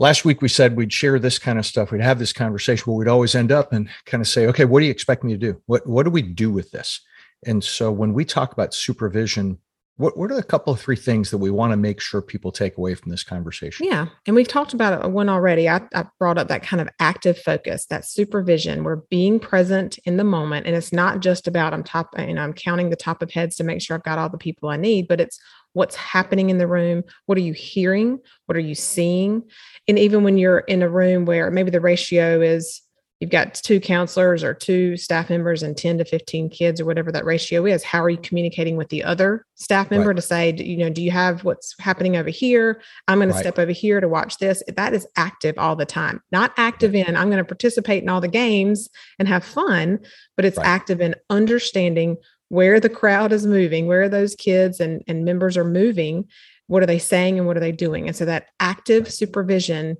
Last 0.00 0.24
week 0.24 0.42
we 0.42 0.48
said 0.48 0.76
we'd 0.76 0.92
share 0.92 1.18
this 1.18 1.38
kind 1.38 1.58
of 1.58 1.66
stuff. 1.66 1.90
We'd 1.90 2.00
have 2.00 2.18
this 2.18 2.32
conversation 2.32 2.84
where 2.86 2.98
we'd 2.98 3.10
always 3.10 3.34
end 3.34 3.50
up 3.50 3.72
and 3.72 3.88
kind 4.06 4.20
of 4.20 4.28
say, 4.28 4.46
"Okay, 4.46 4.64
what 4.64 4.80
do 4.80 4.86
you 4.86 4.92
expect 4.92 5.24
me 5.24 5.32
to 5.32 5.38
do? 5.38 5.60
What 5.66 5.86
what 5.86 6.04
do 6.04 6.10
we 6.10 6.22
do 6.22 6.50
with 6.50 6.70
this?" 6.70 7.00
And 7.46 7.62
so 7.62 7.92
when 7.92 8.12
we 8.14 8.24
talk 8.24 8.52
about 8.52 8.74
supervision 8.74 9.58
what, 9.98 10.16
what 10.16 10.30
are 10.30 10.36
the 10.36 10.44
couple 10.44 10.72
of 10.72 10.80
three 10.80 10.96
things 10.96 11.30
that 11.32 11.38
we 11.38 11.50
want 11.50 11.72
to 11.72 11.76
make 11.76 12.00
sure 12.00 12.22
people 12.22 12.52
take 12.52 12.78
away 12.78 12.94
from 12.94 13.10
this 13.10 13.24
conversation? 13.24 13.84
Yeah. 13.84 14.06
And 14.26 14.36
we've 14.36 14.46
talked 14.46 14.72
about 14.72 15.04
uh, 15.04 15.08
one 15.08 15.28
already. 15.28 15.68
I, 15.68 15.80
I 15.92 16.06
brought 16.20 16.38
up 16.38 16.46
that 16.48 16.62
kind 16.62 16.80
of 16.80 16.88
active 17.00 17.36
focus, 17.36 17.84
that 17.86 18.04
supervision. 18.04 18.84
We're 18.84 19.02
being 19.10 19.40
present 19.40 19.98
in 20.04 20.16
the 20.16 20.24
moment. 20.24 20.66
And 20.66 20.76
it's 20.76 20.92
not 20.92 21.18
just 21.18 21.48
about 21.48 21.74
I'm 21.74 21.82
top, 21.82 22.16
you 22.16 22.32
know, 22.32 22.42
I'm 22.42 22.52
counting 22.52 22.90
the 22.90 22.96
top 22.96 23.22
of 23.22 23.32
heads 23.32 23.56
to 23.56 23.64
make 23.64 23.82
sure 23.82 23.96
I've 23.96 24.04
got 24.04 24.18
all 24.18 24.28
the 24.28 24.38
people 24.38 24.68
I 24.68 24.76
need, 24.76 25.08
but 25.08 25.20
it's 25.20 25.40
what's 25.72 25.96
happening 25.96 26.48
in 26.50 26.58
the 26.58 26.68
room. 26.68 27.02
What 27.26 27.36
are 27.36 27.42
you 27.42 27.52
hearing? 27.52 28.20
What 28.46 28.56
are 28.56 28.60
you 28.60 28.76
seeing? 28.76 29.42
And 29.88 29.98
even 29.98 30.22
when 30.22 30.38
you're 30.38 30.60
in 30.60 30.82
a 30.82 30.88
room 30.88 31.24
where 31.24 31.50
maybe 31.50 31.72
the 31.72 31.80
ratio 31.80 32.40
is 32.40 32.82
you've 33.20 33.30
got 33.30 33.54
two 33.54 33.80
counselors 33.80 34.44
or 34.44 34.54
two 34.54 34.96
staff 34.96 35.28
members 35.30 35.62
and 35.62 35.76
10 35.76 35.98
to 35.98 36.04
15 36.04 36.50
kids 36.50 36.80
or 36.80 36.84
whatever 36.84 37.10
that 37.10 37.24
ratio 37.24 37.66
is 37.66 37.82
how 37.82 38.02
are 38.02 38.10
you 38.10 38.18
communicating 38.18 38.76
with 38.76 38.88
the 38.88 39.02
other 39.02 39.44
staff 39.54 39.90
member 39.90 40.08
right. 40.08 40.16
to 40.16 40.22
say 40.22 40.54
you 40.54 40.76
know 40.76 40.90
do 40.90 41.02
you 41.02 41.10
have 41.10 41.44
what's 41.44 41.74
happening 41.80 42.16
over 42.16 42.30
here 42.30 42.80
i'm 43.08 43.18
going 43.18 43.28
right. 43.28 43.34
to 43.34 43.40
step 43.40 43.58
over 43.58 43.72
here 43.72 44.00
to 44.00 44.08
watch 44.08 44.38
this 44.38 44.62
that 44.76 44.94
is 44.94 45.06
active 45.16 45.56
all 45.58 45.76
the 45.76 45.86
time 45.86 46.22
not 46.32 46.52
active 46.56 46.94
in 46.94 47.16
i'm 47.16 47.28
going 47.28 47.38
to 47.38 47.44
participate 47.44 48.02
in 48.02 48.08
all 48.08 48.20
the 48.20 48.28
games 48.28 48.88
and 49.18 49.28
have 49.28 49.44
fun 49.44 49.98
but 50.36 50.44
it's 50.44 50.58
right. 50.58 50.66
active 50.66 51.00
in 51.00 51.14
understanding 51.30 52.16
where 52.50 52.80
the 52.80 52.88
crowd 52.88 53.32
is 53.32 53.46
moving 53.46 53.86
where 53.86 54.08
those 54.08 54.34
kids 54.34 54.80
and, 54.80 55.02
and 55.06 55.24
members 55.24 55.56
are 55.56 55.64
moving 55.64 56.24
what 56.66 56.82
are 56.82 56.86
they 56.86 56.98
saying 56.98 57.38
and 57.38 57.46
what 57.46 57.56
are 57.56 57.60
they 57.60 57.72
doing 57.72 58.06
and 58.06 58.16
so 58.16 58.24
that 58.24 58.46
active 58.60 59.12
supervision 59.12 59.96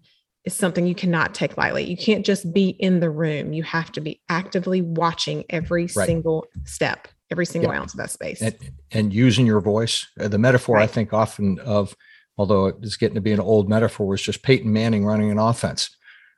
is 0.48 0.58
something 0.58 0.86
you 0.86 0.94
cannot 0.94 1.34
take 1.34 1.56
lightly. 1.56 1.84
You 1.84 1.96
can't 1.96 2.24
just 2.24 2.52
be 2.52 2.70
in 2.70 3.00
the 3.00 3.10
room. 3.10 3.52
You 3.52 3.62
have 3.62 3.92
to 3.92 4.00
be 4.00 4.20
actively 4.28 4.80
watching 4.80 5.44
every 5.50 5.82
right. 5.94 6.06
single 6.06 6.46
step, 6.64 7.06
every 7.30 7.46
single 7.46 7.72
yeah. 7.72 7.80
ounce 7.80 7.92
of 7.92 7.98
that 7.98 8.10
space. 8.10 8.40
And, 8.40 8.56
and 8.90 9.12
using 9.12 9.46
your 9.46 9.60
voice. 9.60 10.06
Uh, 10.18 10.28
the 10.28 10.38
metaphor 10.38 10.76
right. 10.76 10.84
I 10.84 10.86
think 10.86 11.12
often 11.12 11.58
of, 11.60 11.94
although 12.38 12.66
it's 12.66 12.96
getting 12.96 13.14
to 13.14 13.20
be 13.20 13.32
an 13.32 13.40
old 13.40 13.68
metaphor, 13.68 14.06
was 14.06 14.22
just 14.22 14.42
Peyton 14.42 14.72
Manning 14.72 15.04
running 15.04 15.30
an 15.30 15.38
offense. 15.38 15.94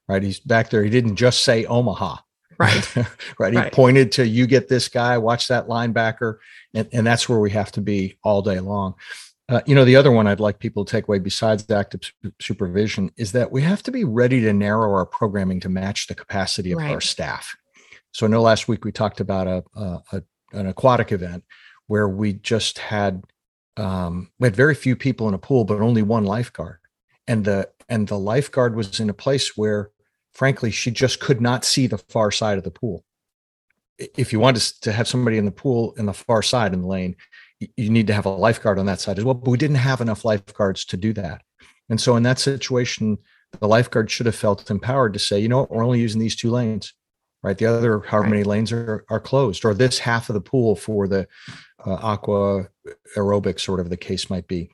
Right. 0.09 0.23
He's 0.23 0.41
back 0.41 0.71
there. 0.71 0.83
He 0.83 0.91
didn't 0.91 1.17
just 1.17 1.45
say 1.45 1.65
Omaha. 1.67 2.17
Right. 2.59 2.97
right. 3.39 3.53
He 3.53 3.59
right. 3.59 3.73
pointed 3.73 4.11
to 4.13 4.27
you 4.27 4.47
get 4.47 4.69
this 4.69 4.89
guy, 4.89 5.17
watch 5.19 5.49
that 5.49 5.69
linebacker. 5.69 6.39
And, 6.75 6.89
and 6.93 7.07
that's 7.07 7.29
where 7.29 7.39
we 7.39 7.53
have 7.53 7.71
to 7.73 7.81
be 7.81 8.19
all 8.25 8.43
day 8.43 8.59
long. 8.59 8.97
Uh, 9.51 9.61
you 9.67 9.75
know, 9.75 9.85
the 9.85 9.97
other 9.97 10.13
one 10.13 10.29
I'd 10.29 10.39
like 10.39 10.61
people 10.61 10.85
to 10.85 10.91
take 10.91 11.09
away 11.09 11.19
besides 11.19 11.69
active 11.71 12.03
su- 12.05 12.33
supervision 12.41 13.11
is 13.17 13.33
that 13.33 13.51
we 13.51 13.63
have 13.63 13.83
to 13.83 13.91
be 13.91 14.05
ready 14.05 14.41
to 14.43 14.53
narrow 14.53 14.93
our 14.93 15.05
programming 15.05 15.59
to 15.61 15.69
match 15.69 16.07
the 16.07 16.15
capacity 16.15 16.71
of 16.71 16.79
right. 16.79 16.93
our 16.93 17.01
staff. 17.01 17.57
So 18.13 18.27
I 18.27 18.29
know 18.31 18.43
last 18.43 18.69
week 18.69 18.85
we 18.85 18.93
talked 18.93 19.19
about 19.19 19.49
a, 19.49 19.65
a, 19.75 20.03
a 20.13 20.23
an 20.53 20.67
aquatic 20.69 21.11
event 21.11 21.45
where 21.89 22.09
we 22.09 22.35
just 22.35 22.79
had 22.79 23.25
um, 23.77 24.31
we 24.39 24.47
had 24.47 24.55
very 24.55 24.75
few 24.77 24.95
people 24.95 25.27
in 25.29 25.35
a 25.35 25.39
pool, 25.39 25.65
but 25.65 25.81
only 25.81 26.03
one 26.03 26.25
lifeguard, 26.25 26.79
and 27.27 27.45
the 27.45 27.69
and 27.89 28.07
the 28.07 28.19
lifeguard 28.19 28.77
was 28.77 29.01
in 29.01 29.11
a 29.11 29.15
place 29.15 29.57
where, 29.57 29.91
frankly, 30.33 30.71
she 30.71 30.93
just 30.93 31.19
could 31.19 31.41
not 31.41 31.65
see 31.65 31.89
the 31.89 31.99
far 31.99 32.31
side 32.31 32.59
of 32.59 32.65
the 32.65 32.71
pool. 32.71 33.05
If 33.99 34.33
you 34.33 34.39
wanted 34.39 34.63
to 34.83 34.93
have 34.93 35.09
somebody 35.09 35.39
in 35.39 35.45
the 35.45 35.51
pool 35.51 35.95
in 35.97 36.07
the 36.07 36.15
far 36.15 36.43
side 36.43 36.73
in 36.73 36.83
the 36.83 36.87
lane, 36.87 37.17
you 37.77 37.91
need 37.91 38.07
to 38.07 38.15
have 38.15 38.27
a 38.27 38.31
lifeguard 38.31 38.79
on 38.79 38.87
that 38.87 39.01
side 39.01 39.19
as 39.19 39.25
well. 39.25 39.35
But 39.35 39.51
we 39.51 39.59
didn't 39.59 39.77
have 39.77 40.01
enough 40.01 40.25
lifeguards 40.25 40.85
to 40.87 40.97
do 40.97 41.13
that. 41.15 41.43
And 41.89 42.01
so 42.01 42.17
in 42.17 42.23
that 42.23 42.39
situation, 42.39 43.19
the 43.59 43.69
lifeguard 43.69 44.11
should 44.11 44.27
have 44.27 44.37
felt 44.37 44.71
empowered 44.71 45.13
to 45.13 45.19
say, 45.19 45.41
you 45.41 45.49
know 45.49 45.61
what, 45.61 45.71
we're 45.71 45.85
only 45.85 46.01
using 46.01 46.21
these 46.21 46.37
two 46.37 46.51
lanes, 46.51 46.95
right? 47.43 47.59
The 47.59 47.67
other 47.67 48.01
however 48.01 48.23
right. 48.23 48.31
many 48.31 48.45
lanes 48.45 48.73
are, 48.73 49.05
are 49.11 49.21
closed, 49.21 49.65
or 49.65 49.75
this 49.75 49.99
half 49.99 50.31
of 50.31 50.35
the 50.35 50.41
pool 50.41 50.77
for 50.77 51.09
the 51.09 51.27
uh, 51.85 51.95
aqua 51.95 52.69
aerobics, 53.17 53.69
or 53.69 53.73
whatever 53.73 53.89
the 53.89 53.97
case 53.97 54.31
might 54.31 54.47
be. 54.47 54.71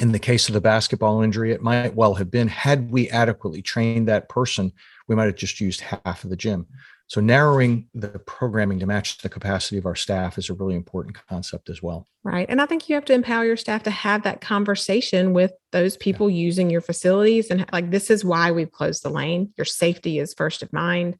In 0.00 0.12
the 0.12 0.18
case 0.18 0.48
of 0.48 0.54
the 0.54 0.60
basketball 0.60 1.22
injury, 1.22 1.52
it 1.52 1.62
might 1.62 1.94
well 1.94 2.14
have 2.14 2.30
been 2.30 2.48
had 2.48 2.90
we 2.90 3.08
adequately 3.10 3.62
trained 3.62 4.08
that 4.08 4.28
person, 4.28 4.72
we 5.08 5.14
might 5.14 5.26
have 5.26 5.36
just 5.36 5.60
used 5.60 5.82
half 5.82 6.24
of 6.24 6.30
the 6.30 6.36
gym. 6.36 6.66
So 7.10 7.20
narrowing 7.20 7.88
the 7.92 8.20
programming 8.20 8.78
to 8.78 8.86
match 8.86 9.18
the 9.18 9.28
capacity 9.28 9.78
of 9.78 9.84
our 9.84 9.96
staff 9.96 10.38
is 10.38 10.48
a 10.48 10.54
really 10.54 10.76
important 10.76 11.18
concept 11.28 11.68
as 11.68 11.82
well. 11.82 12.06
Right. 12.22 12.46
And 12.48 12.62
I 12.62 12.66
think 12.66 12.88
you 12.88 12.94
have 12.94 13.04
to 13.06 13.12
empower 13.12 13.44
your 13.44 13.56
staff 13.56 13.82
to 13.82 13.90
have 13.90 14.22
that 14.22 14.40
conversation 14.40 15.32
with 15.32 15.50
those 15.72 15.96
people 15.96 16.30
yeah. 16.30 16.36
using 16.36 16.70
your 16.70 16.80
facilities 16.80 17.50
and 17.50 17.66
like 17.72 17.90
this 17.90 18.10
is 18.10 18.24
why 18.24 18.52
we've 18.52 18.70
closed 18.70 19.02
the 19.02 19.10
lane. 19.10 19.52
Your 19.56 19.64
safety 19.64 20.20
is 20.20 20.34
first 20.34 20.62
of 20.62 20.72
mind. 20.72 21.16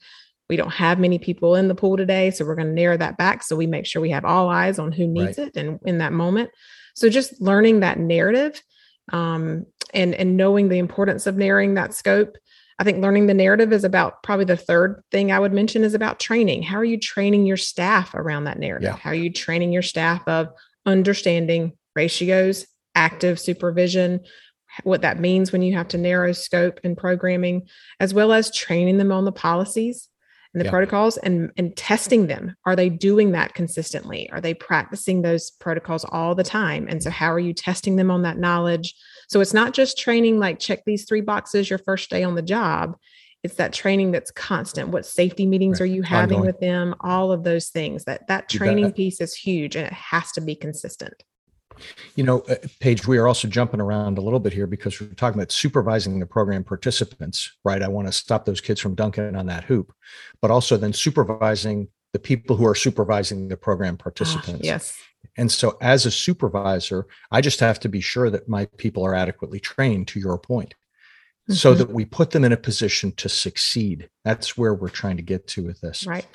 We 0.49 0.55
don't 0.55 0.71
have 0.71 1.01
many 1.01 1.19
people 1.19 1.57
in 1.57 1.67
the 1.67 1.75
pool 1.75 1.97
today, 1.97 2.31
so 2.31 2.45
we're 2.45 2.55
going 2.55 2.69
to 2.69 2.73
narrow 2.73 2.97
that 2.97 3.19
back 3.19 3.43
so 3.43 3.57
we 3.57 3.67
make 3.67 3.85
sure 3.85 4.01
we 4.01 4.11
have 4.11 4.25
all 4.25 4.49
eyes 4.49 4.79
on 4.79 4.93
who 4.93 5.09
needs 5.09 5.39
right. 5.39 5.49
it 5.49 5.57
and 5.57 5.81
in 5.85 5.99
that 5.99 6.13
moment. 6.13 6.51
So 6.95 7.09
just 7.09 7.41
learning 7.41 7.81
that 7.81 7.99
narrative 7.99 8.63
um, 9.13 9.67
and 9.93 10.15
and 10.15 10.37
knowing 10.37 10.69
the 10.69 10.79
importance 10.79 11.27
of 11.27 11.37
narrowing 11.37 11.75
that 11.75 11.95
scope 11.95 12.37
I 12.81 12.85
think 12.85 13.03
learning 13.03 13.27
the 13.27 13.35
narrative 13.35 13.75
is 13.75 13.85
about 13.85 14.23
probably 14.23 14.47
the 14.47 14.57
third 14.57 15.03
thing 15.13 15.31
I 15.31 15.39
would 15.39 15.53
mention 15.53 15.85
is 15.85 15.93
about 15.93 16.19
training. 16.19 16.63
How 16.63 16.79
are 16.79 16.85
you 16.85 16.99
training 16.99 17.45
your 17.45 17.59
staff 17.59 18.15
around 18.15 18.45
that 18.45 18.59
narrative? 18.59 18.95
Yeah. 18.95 18.97
How 18.97 19.11
are 19.11 19.15
you 19.15 19.31
training 19.31 19.71
your 19.71 19.83
staff 19.83 20.27
of 20.27 20.49
understanding 20.87 21.75
ratios, 21.95 22.67
active 22.95 23.39
supervision, 23.39 24.21
what 24.85 25.03
that 25.03 25.21
means 25.21 25.53
when 25.53 25.61
you 25.61 25.75
have 25.75 25.89
to 25.89 25.99
narrow 25.99 26.33
scope 26.33 26.81
and 26.83 26.97
programming, 26.97 27.69
as 28.01 28.15
well 28.15 28.33
as 28.33 28.55
training 28.55 28.97
them 28.97 29.13
on 29.13 29.27
the 29.27 29.33
policies 29.33 30.09
and 30.53 30.61
the 30.61 30.65
yeah. 30.65 30.71
protocols 30.71 31.17
and, 31.19 31.51
and 31.57 31.77
testing 31.77 32.27
them. 32.27 32.57
Are 32.67 32.75
they 32.75 32.89
doing 32.89 33.33
that 33.33 33.55
consistently? 33.55 34.29
Are 34.31 34.41
they 34.41 34.55
practicing 34.55 35.23
those 35.23 35.51
protocols 35.51 36.05
all 36.05 36.35
the 36.35 36.43
time? 36.43 36.89
And 36.89 37.03
so, 37.03 37.11
how 37.11 37.33
are 37.33 37.39
you 37.39 37.53
testing 37.53 37.97
them 37.97 38.11
on 38.11 38.23
that 38.23 38.39
knowledge? 38.39 38.95
So 39.29 39.41
it's 39.41 39.55
not 39.55 39.75
just 39.75 39.97
training 39.97 40.41
like 40.41 40.59
check 40.59 40.81
these 40.85 41.05
three 41.05 41.21
boxes 41.21 41.71
your 41.71 41.79
first 41.79 42.11
day 42.11 42.25
on 42.25 42.35
the 42.35 42.43
job. 42.43 42.97
It's 43.43 43.55
that 43.55 43.73
training 43.73 44.11
that's 44.11 44.33
constant. 44.33 44.89
What 44.89 45.07
safety 45.07 45.47
meetings 45.47 45.81
right. 45.81 45.85
are 45.89 45.95
you 45.95 46.03
having 46.03 46.39
Ongoing. 46.39 46.47
with 46.47 46.61
them? 46.61 46.95
All 47.01 47.33
of 47.33 47.45
those 47.45 47.69
things. 47.69 48.05
That 48.05 48.27
that 48.27 48.49
training 48.49 48.93
piece 48.93 49.21
is 49.21 49.35
huge 49.35 49.77
and 49.77 49.87
it 49.87 49.93
has 49.93 50.33
to 50.33 50.41
be 50.41 50.55
consistent. 50.55 51.15
You 52.17 52.25
know, 52.25 52.41
uh, 52.41 52.57
Paige, 52.81 53.07
we 53.07 53.19
are 53.19 53.27
also 53.27 53.49
jumping 53.49 53.81
around 53.81 54.19
a 54.19 54.21
little 54.21 54.41
bit 54.41 54.53
here 54.53 54.67
because 54.67 55.01
we're 55.01 55.09
talking 55.09 55.39
about 55.39 55.53
supervising 55.53 56.19
the 56.19 56.27
program 56.27 56.65
participants, 56.65 57.53
right? 57.65 57.83
I 57.83 57.89
want 57.89 58.09
to 58.09 58.13
stop 58.13 58.45
those 58.45 58.61
kids 58.61 58.81
from 58.81 58.95
dunking 58.95 59.37
on 59.37 59.47
that 59.47 59.65
hoop, 59.65 59.93
but 60.41 60.51
also 60.51 60.77
then 60.77 60.93
supervising 60.93 61.89
the 62.13 62.19
people 62.19 62.57
who 62.57 62.67
are 62.67 62.75
supervising 62.75 63.49
the 63.49 63.57
program 63.57 63.97
ah, 64.01 64.03
participants. 64.03 64.65
yes. 64.65 64.97
And 65.37 65.51
so, 65.51 65.77
as 65.81 66.07
a 66.07 66.11
supervisor, 66.11 67.07
I 67.31 67.41
just 67.41 67.61
have 67.61 67.79
to 67.81 67.89
be 67.89 68.01
sure 68.01 68.31
that 68.31 68.49
my 68.49 68.67
people 68.79 69.05
are 69.05 69.15
adequately 69.15 69.61
trained, 69.61 70.09
to 70.09 70.21
your 70.21 70.39
point, 70.39 70.75
mm-hmm. 71.49 71.55
so 71.55 71.75
that 71.75 71.91
we 71.91 72.05
put 72.05 72.31
them 72.31 72.45
in 72.45 72.53
a 72.53 72.57
position 72.57 73.13
to 73.17 73.29
succeed. 73.29 74.09
That's 74.25 74.57
where 74.57 74.75
we're 74.75 74.89
trying 74.89 75.19
to 75.19 75.23
get 75.23 75.47
to 75.49 75.65
with 75.65 75.81
this. 75.81 76.07
Right. 76.07 76.27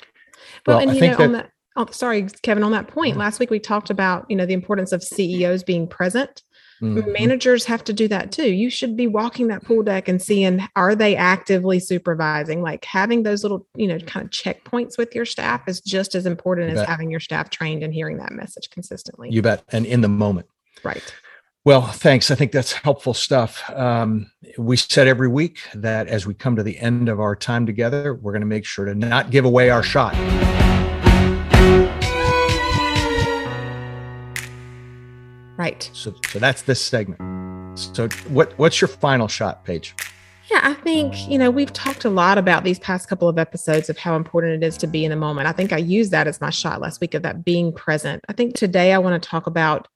Well, 0.66 0.78
well 0.78 0.88
and 0.88 0.90
I 0.90 0.94
you 0.94 1.00
know, 1.00 1.16
that, 1.16 1.20
on 1.20 1.32
that, 1.32 1.50
oh, 1.76 1.86
sorry, 1.90 2.26
Kevin, 2.42 2.62
on 2.62 2.72
that 2.72 2.88
point, 2.88 3.14
yeah. 3.14 3.20
last 3.20 3.40
week 3.40 3.50
we 3.50 3.58
talked 3.58 3.90
about, 3.90 4.26
you 4.28 4.36
know, 4.36 4.46
the 4.46 4.54
importance 4.54 4.92
of 4.92 5.02
CEOs 5.02 5.62
being 5.62 5.86
present 5.86 6.42
Mm-hmm. 6.82 7.12
Managers 7.12 7.64
have 7.64 7.82
to 7.84 7.92
do 7.92 8.06
that 8.08 8.32
too. 8.32 8.52
You 8.52 8.68
should 8.68 8.96
be 8.96 9.06
walking 9.06 9.48
that 9.48 9.64
pool 9.64 9.82
deck 9.82 10.08
and 10.08 10.20
seeing 10.20 10.66
are 10.76 10.94
they 10.94 11.16
actively 11.16 11.80
supervising? 11.80 12.62
Like 12.62 12.84
having 12.84 13.22
those 13.22 13.42
little, 13.42 13.66
you 13.74 13.86
know, 13.86 13.98
kind 14.00 14.24
of 14.24 14.30
checkpoints 14.30 14.98
with 14.98 15.14
your 15.14 15.24
staff 15.24 15.66
is 15.68 15.80
just 15.80 16.14
as 16.14 16.26
important 16.26 16.76
as 16.76 16.86
having 16.86 17.10
your 17.10 17.20
staff 17.20 17.50
trained 17.50 17.82
and 17.82 17.94
hearing 17.94 18.18
that 18.18 18.32
message 18.32 18.68
consistently. 18.70 19.30
You 19.30 19.42
bet. 19.42 19.64
And 19.72 19.86
in 19.86 20.02
the 20.02 20.08
moment. 20.08 20.48
Right. 20.84 21.14
Well, 21.64 21.86
thanks. 21.86 22.30
I 22.30 22.34
think 22.36 22.52
that's 22.52 22.72
helpful 22.72 23.14
stuff. 23.14 23.68
Um, 23.70 24.30
we 24.58 24.76
said 24.76 25.08
every 25.08 25.28
week 25.28 25.60
that 25.74 26.06
as 26.06 26.26
we 26.26 26.34
come 26.34 26.56
to 26.56 26.62
the 26.62 26.78
end 26.78 27.08
of 27.08 27.18
our 27.18 27.34
time 27.34 27.66
together, 27.66 28.14
we're 28.14 28.32
going 28.32 28.40
to 28.40 28.46
make 28.46 28.64
sure 28.64 28.84
to 28.84 28.94
not 28.94 29.30
give 29.30 29.44
away 29.44 29.70
our 29.70 29.82
shot. 29.82 30.14
Right. 35.66 35.90
So, 35.92 36.14
so 36.28 36.38
that's 36.38 36.62
this 36.62 36.80
segment. 36.80 37.18
So, 37.76 38.08
what 38.28 38.56
what's 38.56 38.80
your 38.80 38.88
final 38.88 39.26
shot, 39.26 39.64
Paige? 39.64 39.94
Yeah, 40.48 40.60
I 40.62 40.74
think, 40.74 41.28
you 41.28 41.38
know, 41.38 41.50
we've 41.50 41.72
talked 41.72 42.04
a 42.04 42.08
lot 42.08 42.38
about 42.38 42.62
these 42.62 42.78
past 42.78 43.08
couple 43.08 43.28
of 43.28 43.36
episodes 43.36 43.90
of 43.90 43.98
how 43.98 44.14
important 44.14 44.62
it 44.62 44.64
is 44.64 44.76
to 44.76 44.86
be 44.86 45.04
in 45.04 45.10
the 45.10 45.16
moment. 45.16 45.48
I 45.48 45.52
think 45.52 45.72
I 45.72 45.78
used 45.78 46.12
that 46.12 46.28
as 46.28 46.40
my 46.40 46.50
shot 46.50 46.80
last 46.80 47.00
week 47.00 47.14
of 47.14 47.22
that 47.22 47.44
being 47.44 47.72
present. 47.72 48.24
I 48.28 48.32
think 48.32 48.54
today 48.54 48.92
I 48.92 48.98
want 48.98 49.20
to 49.20 49.28
talk 49.28 49.48
about 49.48 49.88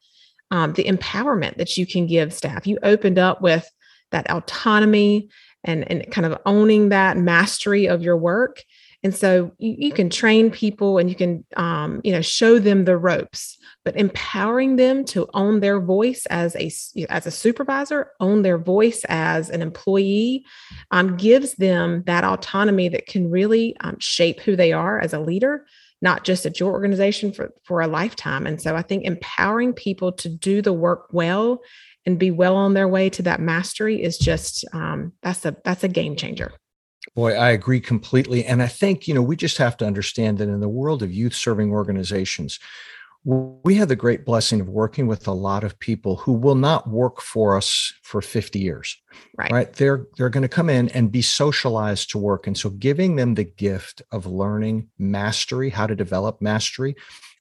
um, 0.50 0.72
the 0.72 0.82
empowerment 0.82 1.56
that 1.58 1.76
you 1.76 1.86
can 1.86 2.08
give 2.08 2.34
staff. 2.34 2.66
You 2.66 2.78
opened 2.82 3.16
up 3.16 3.40
with 3.40 3.70
that 4.10 4.28
autonomy 4.28 5.28
and, 5.62 5.88
and 5.88 6.10
kind 6.10 6.26
of 6.26 6.36
owning 6.46 6.88
that 6.88 7.16
mastery 7.16 7.86
of 7.86 8.02
your 8.02 8.16
work. 8.16 8.64
And 9.02 9.14
so 9.14 9.52
you, 9.58 9.76
you 9.78 9.92
can 9.92 10.10
train 10.10 10.50
people 10.50 10.98
and 10.98 11.08
you 11.08 11.16
can, 11.16 11.44
um, 11.56 12.00
you 12.04 12.12
know, 12.12 12.20
show 12.20 12.58
them 12.58 12.84
the 12.84 12.96
ropes 12.96 13.56
but 13.84 13.96
empowering 13.96 14.76
them 14.76 15.04
to 15.04 15.28
own 15.34 15.60
their 15.60 15.80
voice 15.80 16.26
as 16.26 16.54
a 16.56 16.70
as 17.08 17.26
a 17.26 17.30
supervisor 17.30 18.10
own 18.20 18.42
their 18.42 18.58
voice 18.58 19.04
as 19.08 19.50
an 19.50 19.62
employee 19.62 20.44
um, 20.90 21.16
gives 21.16 21.54
them 21.54 22.02
that 22.06 22.24
autonomy 22.24 22.88
that 22.88 23.06
can 23.06 23.30
really 23.30 23.76
um, 23.80 23.96
shape 23.98 24.40
who 24.40 24.56
they 24.56 24.72
are 24.72 25.00
as 25.00 25.12
a 25.12 25.20
leader 25.20 25.66
not 26.02 26.24
just 26.24 26.46
at 26.46 26.58
your 26.58 26.72
organization 26.72 27.30
for 27.30 27.52
for 27.62 27.80
a 27.80 27.86
lifetime. 27.86 28.46
And 28.46 28.60
so 28.60 28.76
i 28.76 28.82
think 28.82 29.04
empowering 29.04 29.72
people 29.72 30.12
to 30.12 30.28
do 30.28 30.62
the 30.62 30.72
work 30.72 31.08
well 31.12 31.60
and 32.06 32.18
be 32.18 32.30
well 32.30 32.56
on 32.56 32.74
their 32.74 32.88
way 32.88 33.10
to 33.10 33.22
that 33.22 33.40
mastery 33.40 34.02
is 34.02 34.16
just 34.18 34.64
um, 34.72 35.12
that's 35.22 35.44
a 35.44 35.56
that's 35.64 35.84
a 35.84 35.88
game 35.88 36.16
changer 36.16 36.52
Boy, 37.14 37.32
I 37.32 37.50
agree 37.50 37.80
completely. 37.80 38.44
And 38.44 38.62
I 38.62 38.66
think, 38.66 39.08
you 39.08 39.14
know, 39.14 39.22
we 39.22 39.36
just 39.36 39.58
have 39.58 39.76
to 39.78 39.86
understand 39.86 40.38
that 40.38 40.48
in 40.48 40.60
the 40.60 40.68
world 40.68 41.02
of 41.02 41.12
youth 41.12 41.34
serving 41.34 41.72
organizations, 41.72 42.58
we 43.24 43.74
have 43.74 43.88
the 43.88 43.96
great 43.96 44.24
blessing 44.24 44.60
of 44.60 44.68
working 44.68 45.06
with 45.06 45.26
a 45.26 45.32
lot 45.32 45.62
of 45.62 45.78
people 45.78 46.16
who 46.16 46.32
will 46.32 46.54
not 46.54 46.88
work 46.88 47.20
for 47.20 47.56
us 47.56 47.92
for 48.02 48.22
50 48.22 48.58
years 48.58 48.96
Right. 49.36 49.52
right 49.52 49.72
they're 49.74 50.06
they're 50.16 50.30
going 50.30 50.42
to 50.42 50.48
come 50.48 50.70
in 50.70 50.88
and 50.90 51.12
be 51.12 51.20
socialized 51.20 52.10
to 52.10 52.18
work 52.18 52.46
and 52.46 52.56
so 52.56 52.70
giving 52.70 53.16
them 53.16 53.34
the 53.34 53.44
gift 53.44 54.00
of 54.10 54.24
learning 54.24 54.88
mastery 54.98 55.68
how 55.68 55.86
to 55.86 55.94
develop 55.94 56.40
mastery 56.40 56.96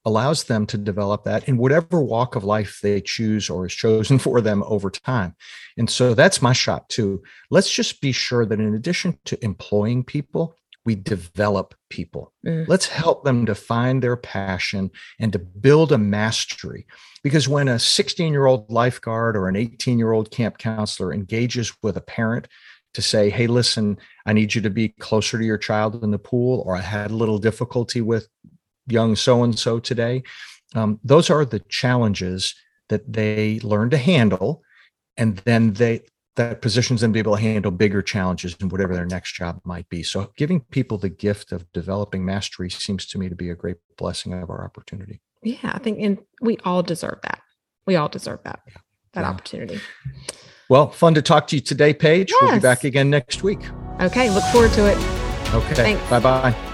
allows 0.06 0.46
them 0.46 0.65
to 0.65 0.77
develop 0.77 1.24
that 1.24 1.48
in 1.48 1.58
whatever 1.58 2.01
walk 2.01 2.36
of 2.36 2.44
life 2.44 2.79
they 2.82 3.01
choose 3.01 3.50
or 3.50 3.65
is 3.65 3.74
chosen 3.74 4.18
for 4.25 4.41
them 4.41 4.63
over 4.65 4.89
time 4.89 5.36
and 5.77 5.89
so 5.89 6.13
that's 6.13 6.41
my 6.41 6.53
shot 6.53 6.88
too 6.89 7.22
let's 7.50 7.72
just 7.72 8.01
be 8.01 8.12
sure 8.12 8.46
that 8.46 8.60
in 8.60 8.74
addition 8.74 9.18
to 9.25 9.44
employing 9.44 10.03
people 10.03 10.56
we 10.86 10.96
develop 10.96 11.75
people. 11.89 12.34
Mm. 12.46 12.68
Let's 12.68 12.88
help 12.88 13.24
them 13.24 13.46
to 13.46 13.53
find 13.53 14.01
their 14.01 14.15
passion 14.15 14.89
and 15.20 15.32
to 15.34 15.38
build 15.39 15.91
a 15.91 15.98
mastery. 15.98 16.88
Because 17.22 17.48
when 17.48 17.68
a 17.68 17.77
16 17.77 18.32
year 18.32 18.46
old 18.46 18.72
lifeguard 18.72 19.36
or 19.36 19.48
an 19.48 19.56
18 19.56 20.00
year 20.00 20.13
old 20.13 20.32
camp 20.32 20.58
counselor 20.58 21.13
engages 21.13 21.74
with 21.84 21.98
a 21.98 22.01
parent 22.01 22.48
to 22.96 23.01
say, 23.01 23.29
hey, 23.29 23.46
listen, 23.46 24.00
I 24.25 24.34
need 24.34 24.56
you 24.56 24.62
to 24.62 24.70
be 24.70 24.89
closer 24.89 25.38
to 25.38 25.46
your 25.46 25.60
child 25.60 26.03
in 26.03 26.12
the 26.12 26.18
pool, 26.18 26.63
or 26.65 26.75
I 26.75 26.82
had 26.82 27.12
a 27.12 27.15
little 27.15 27.38
difficulty 27.38 28.01
with 28.01 28.27
young 28.91 29.15
so 29.15 29.43
and 29.43 29.58
so 29.58 29.79
today, 29.79 30.24
um, 30.75 31.00
those 31.03 31.29
are 31.29 31.46
the 31.46 31.60
challenges 31.69 32.55
that 32.89 33.12
they 33.12 33.60
learn 33.62 33.89
to 33.91 33.98
handle. 33.98 34.63
And 35.17 35.38
then 35.39 35.74
they, 35.74 36.01
that 36.36 36.62
positions 36.62 37.01
them 37.01 37.12
to 37.12 37.13
be 37.13 37.19
able 37.19 37.36
to 37.36 37.41
handle 37.41 37.72
bigger 37.72 38.01
challenges 38.01 38.55
in 38.60 38.69
whatever 38.69 38.96
their 38.96 39.05
next 39.05 39.34
job 39.34 39.60
might 39.65 39.89
be. 39.89 40.03
So 40.03 40.31
giving 40.38 40.62
people 40.62 40.98
the 40.98 41.10
gift 41.10 41.51
of 41.51 41.69
developing 41.74 42.24
mastery 42.24 42.69
seems 42.69 43.05
to 43.08 43.19
me 43.19 43.29
to 43.29 43.36
be 43.36 43.50
a 43.50 43.55
great 43.55 43.77
blessing 43.98 44.34
of 44.34 44.50
our 44.50 44.63
opportunity. 44.63 45.22
Yeah, 45.43 45.72
I 45.74 45.79
think, 45.79 46.00
and 46.01 46.19
we 46.41 46.58
all 46.63 46.84
deserve 46.84 47.19
that. 47.24 47.41
We 47.86 47.96
all 47.96 48.10
deserve 48.10 48.39
that 48.43 48.62
that 49.13 49.22
Yeah. 49.22 49.29
opportunity. 49.29 49.79
Well, 50.69 50.91
fun 50.91 51.15
to 51.15 51.22
talk 51.22 51.48
to 51.48 51.55
you 51.55 51.62
today, 51.62 51.93
Paige. 51.93 52.31
We'll 52.41 52.53
be 52.53 52.60
back 52.60 52.84
again 52.84 53.10
next 53.10 53.41
week. 53.43 53.60
Okay, 54.00 54.29
look 54.29 54.43
forward 54.46 54.72
to 54.74 54.86
it. 54.86 54.98
Okay. 55.53 56.00
Bye 56.10 56.19
bye. 56.19 56.68